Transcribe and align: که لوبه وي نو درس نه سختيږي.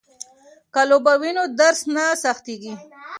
که 0.73 0.81
لوبه 0.89 1.13
وي 1.21 1.31
نو 1.37 1.43
درس 1.59 1.79
نه 1.95 2.05
سختيږي. 2.23 2.73